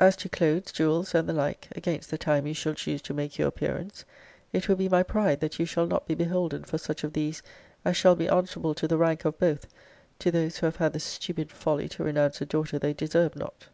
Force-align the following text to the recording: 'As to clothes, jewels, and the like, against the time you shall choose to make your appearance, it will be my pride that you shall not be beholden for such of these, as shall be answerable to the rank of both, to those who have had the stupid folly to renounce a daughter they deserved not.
'As 0.00 0.16
to 0.16 0.30
clothes, 0.30 0.72
jewels, 0.72 1.14
and 1.14 1.28
the 1.28 1.34
like, 1.34 1.68
against 1.76 2.10
the 2.10 2.16
time 2.16 2.46
you 2.46 2.54
shall 2.54 2.72
choose 2.72 3.02
to 3.02 3.12
make 3.12 3.36
your 3.38 3.48
appearance, 3.48 4.06
it 4.54 4.66
will 4.70 4.76
be 4.76 4.88
my 4.88 5.02
pride 5.02 5.40
that 5.40 5.58
you 5.58 5.66
shall 5.66 5.86
not 5.86 6.06
be 6.06 6.14
beholden 6.14 6.64
for 6.64 6.78
such 6.78 7.04
of 7.04 7.12
these, 7.12 7.42
as 7.84 7.94
shall 7.94 8.16
be 8.16 8.26
answerable 8.26 8.72
to 8.72 8.88
the 8.88 8.96
rank 8.96 9.26
of 9.26 9.38
both, 9.38 9.66
to 10.18 10.30
those 10.30 10.56
who 10.56 10.64
have 10.66 10.76
had 10.76 10.94
the 10.94 10.98
stupid 11.00 11.52
folly 11.52 11.90
to 11.90 12.02
renounce 12.04 12.40
a 12.40 12.46
daughter 12.46 12.78
they 12.78 12.94
deserved 12.94 13.36
not. 13.36 13.68